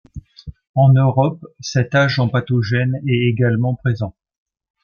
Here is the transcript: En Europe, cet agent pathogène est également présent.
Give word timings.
En 0.73 0.93
Europe, 0.93 1.45
cet 1.59 1.93
agent 1.93 2.27
pathogène 2.29 2.95
est 3.05 3.27
également 3.29 3.75
présent. 3.75 4.15